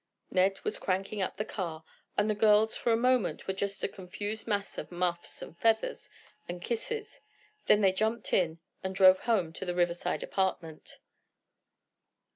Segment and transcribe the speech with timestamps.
[0.31, 1.83] Ned was cranking up the car,
[2.17, 6.09] and the girls for a moment were just a confused mass of muffs and feathers
[6.49, 7.21] and kisses,
[7.67, 10.97] then they jumped in, and drove home to the Riverside apartment.